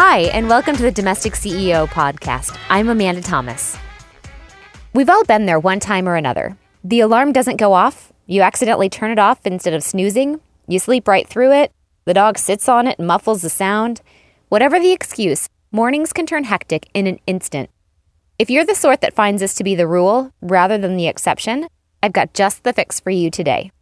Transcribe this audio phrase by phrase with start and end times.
[0.00, 2.56] Hi, and welcome to the Domestic CEO podcast.
[2.70, 3.76] I'm Amanda Thomas.
[4.94, 6.56] We've all been there one time or another.
[6.84, 11.08] The alarm doesn't go off, you accidentally turn it off instead of snoozing, you sleep
[11.08, 11.72] right through it,
[12.04, 14.00] the dog sits on it and muffles the sound.
[14.50, 17.68] Whatever the excuse, mornings can turn hectic in an instant.
[18.38, 21.66] If you're the sort that finds this to be the rule rather than the exception,
[22.04, 23.72] I've got just the fix for you today.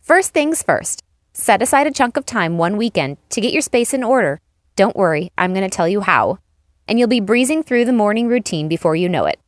[0.00, 3.94] First things first, set aside a chunk of time one weekend to get your space
[3.94, 4.40] in order.
[4.78, 6.38] Don't worry, I'm going to tell you how.
[6.86, 9.40] And you'll be breezing through the morning routine before you know it.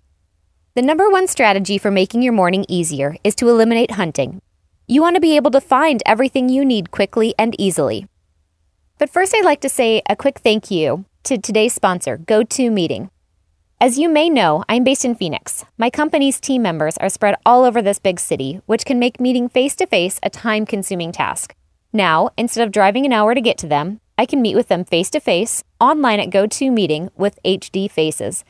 [0.75, 4.43] The number one strategy for making your morning easier is to eliminate hunting.
[4.89, 8.09] You want to be able to find everything you need quickly and easily.
[8.99, 13.09] But first, I'd like to say a quick thank you to today's sponsor, GoToMeeting.
[13.81, 15.65] As you may know, I'm based in Phoenix.
[15.79, 19.49] My company's team members are spread all over this big city, which can make meeting
[19.49, 21.55] face to face a time consuming task.
[21.93, 24.85] Now, instead of driving an hour to get to them, I can meet with them
[24.85, 28.45] face to face online at GoToMeeting with HD faces.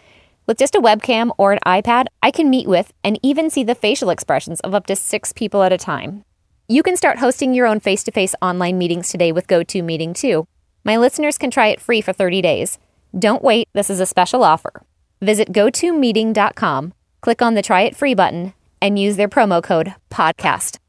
[0.45, 3.77] With just a webcam or an iPad, I can meet with and even see the
[3.77, 6.25] facial expressions of up to six people at a time.
[6.67, 10.49] You can start hosting your own face to face online meetings today with GoToMeeting too.
[10.83, 12.81] My listeners can try it free for 30 days.
[13.17, 14.83] Don't wait, this is a special offer.
[15.23, 20.81] Visit gotomeeting.com, click on the try it free button, and use their promo code PODCAST.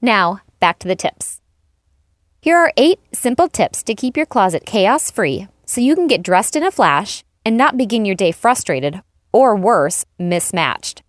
[0.00, 1.41] Now, back to the tips.
[2.44, 6.24] Here are eight simple tips to keep your closet chaos free so you can get
[6.24, 9.00] dressed in a flash and not begin your day frustrated,
[9.32, 11.04] or worse, mismatched.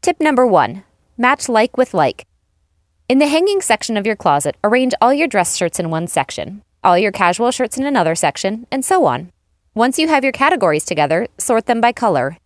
[0.00, 0.84] Tip number one
[1.18, 2.24] match like with like.
[3.10, 6.62] In the hanging section of your closet, arrange all your dress shirts in one section,
[6.82, 9.30] all your casual shirts in another section, and so on.
[9.74, 12.38] Once you have your categories together, sort them by color.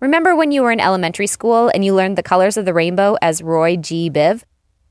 [0.00, 3.18] Remember when you were in elementary school and you learned the colors of the rainbow
[3.20, 4.08] as Roy G.
[4.08, 4.42] Biv?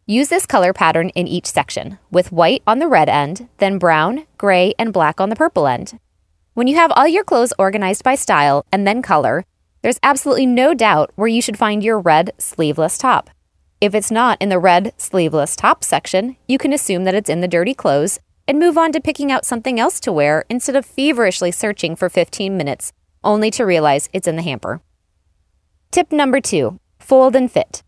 [0.08, 4.26] Use this color pattern in each section, with white on the red end, then brown,
[4.38, 6.00] gray, and black on the purple end.
[6.56, 9.45] When you have all your clothes organized by style and then color,
[9.84, 13.30] there's absolutely no doubt where you should find your red sleeveless top.
[13.80, 17.42] If it's not in the red sleeveless top section, you can assume that it's in
[17.42, 20.86] the dirty clothes and move on to picking out something else to wear instead of
[20.86, 22.92] feverishly searching for 15 minutes,
[23.23, 24.82] only to realize it's in the hamper.
[25.92, 27.84] Tip number two fold and fit.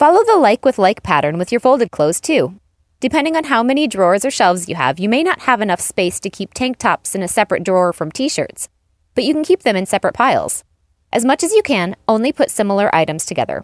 [0.00, 2.58] Follow the like with like pattern with your folded clothes too.
[3.00, 6.18] Depending on how many drawers or shelves you have, you may not have enough space
[6.20, 8.70] to keep tank tops in a separate drawer from t shirts,
[9.14, 10.64] but you can keep them in separate piles.
[11.12, 13.62] As much as you can, only put similar items together.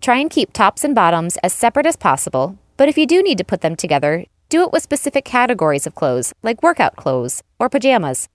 [0.00, 3.38] Try and keep tops and bottoms as separate as possible, but if you do need
[3.38, 7.68] to put them together, do it with specific categories of clothes, like workout clothes or
[7.68, 8.28] pajamas.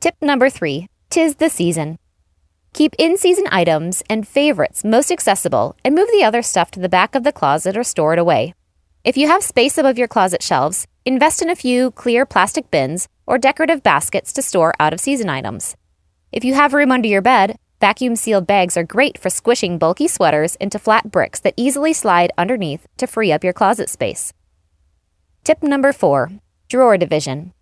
[0.00, 2.00] Tip number three Tis the season.
[2.72, 6.88] Keep in season items and favorites most accessible and move the other stuff to the
[6.88, 8.54] back of the closet or store it away.
[9.04, 13.08] If you have space above your closet shelves, invest in a few clear plastic bins
[13.26, 15.76] or decorative baskets to store out of season items.
[16.30, 20.08] If you have room under your bed, vacuum sealed bags are great for squishing bulky
[20.08, 24.32] sweaters into flat bricks that easily slide underneath to free up your closet space.
[25.42, 26.32] Tip number four
[26.68, 27.54] drawer division.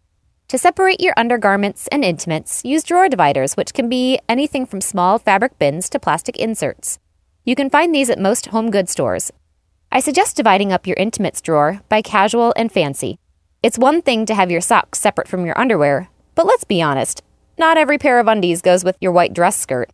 [0.49, 5.19] To separate your undergarments and intimates, use drawer dividers, which can be anything from small
[5.19, 6.99] fabric bins to plastic inserts.
[7.45, 9.33] You can find these at most home goods stores,
[9.93, 13.19] I suggest dividing up your intimates drawer by casual and fancy.
[13.63, 17.23] It's one thing to have your socks separate from your underwear, but let's be honest,
[17.57, 19.91] not every pair of undies goes with your white dress skirt.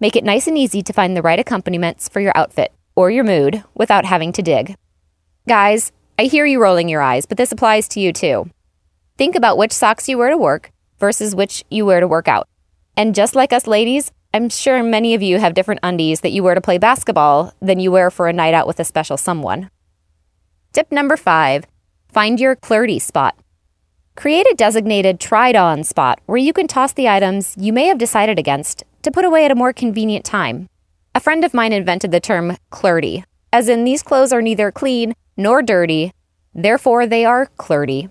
[0.00, 3.22] Make it nice and easy to find the right accompaniments for your outfit or your
[3.22, 4.74] mood without having to dig.
[5.46, 8.50] Guys, I hear you rolling your eyes, but this applies to you too.
[9.16, 12.48] Think about which socks you wear to work versus which you wear to work out.
[12.96, 16.42] And just like us ladies, I'm sure many of you have different undies that you
[16.42, 19.70] wear to play basketball than you wear for a night out with a special someone.
[20.72, 21.64] Tip number five
[22.08, 23.36] find your clirty spot.
[24.16, 27.98] Create a designated tried on spot where you can toss the items you may have
[27.98, 30.68] decided against to put away at a more convenient time.
[31.14, 33.22] A friend of mine invented the term clirty,
[33.52, 36.12] as in these clothes are neither clean nor dirty,
[36.52, 38.10] therefore they are clirty.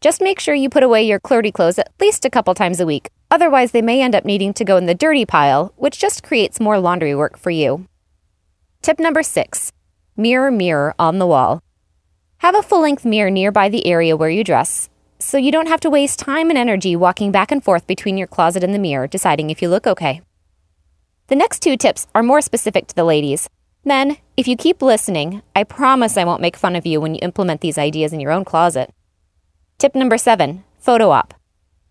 [0.00, 2.86] Just make sure you put away your clirty clothes at least a couple times a
[2.86, 6.22] week Otherwise, they may end up needing to go in the dirty pile, which just
[6.22, 7.86] creates more laundry work for you.
[8.82, 9.72] Tip number six
[10.16, 11.60] mirror, mirror on the wall.
[12.38, 14.88] Have a full length mirror nearby the area where you dress,
[15.18, 18.26] so you don't have to waste time and energy walking back and forth between your
[18.26, 20.22] closet and the mirror deciding if you look okay.
[21.26, 23.48] The next two tips are more specific to the ladies.
[23.84, 27.20] Men, if you keep listening, I promise I won't make fun of you when you
[27.22, 28.90] implement these ideas in your own closet.
[29.78, 31.34] Tip number seven photo op.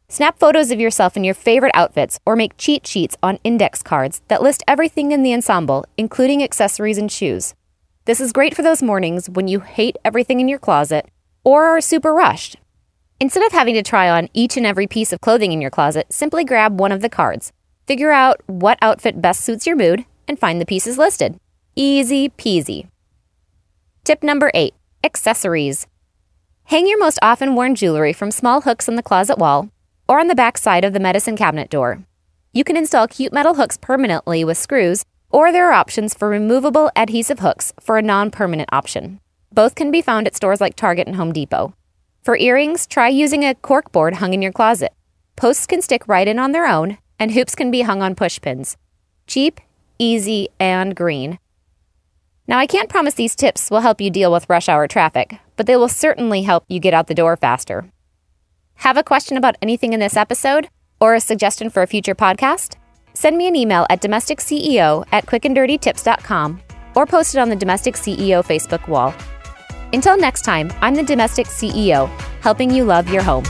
[0.08, 4.24] Snap photos of yourself in your favorite outfits or make cheat sheets on index cards
[4.28, 7.54] that list everything in the ensemble, including accessories and shoes.
[8.06, 11.08] This is great for those mornings when you hate everything in your closet
[11.44, 12.56] or are super rushed.
[13.20, 16.08] Instead of having to try on each and every piece of clothing in your closet,
[16.10, 17.54] simply grab one of the cards.
[17.86, 21.40] Figure out what outfit best suits your mood and find the pieces listed.
[21.76, 22.88] Easy peasy.
[24.04, 24.74] Tip number eight
[25.04, 25.86] accessories.
[26.70, 29.70] Hang your most often worn jewelry from small hooks on the closet wall
[30.10, 32.04] or on the back side of the medicine cabinet door.
[32.54, 36.90] You can install cute metal hooks permanently with screws, or there are options for removable
[36.96, 39.20] adhesive hooks for a non permanent option.
[39.54, 41.76] Both can be found at stores like Target and Home Depot.
[42.24, 44.92] For earrings, try using a cork board hung in your closet.
[45.36, 48.42] Posts can stick right in on their own, and hoops can be hung on push
[48.42, 48.76] pins.
[49.28, 49.62] Cheap,
[50.00, 51.38] easy, and green.
[52.48, 55.66] Now, I can't promise these tips will help you deal with rush hour traffic, but
[55.66, 57.86] they will certainly help you get out the door faster.
[58.76, 60.68] Have a question about anything in this episode
[61.00, 62.76] or a suggestion for a future podcast?
[63.14, 66.62] Send me an email at domesticceo at quickanddirtytips.com
[66.96, 69.14] or post it on the Domestic CEO Facebook wall.
[69.94, 72.10] Until next time, I'm the Domestic CEO,
[72.42, 73.46] helping you love your home.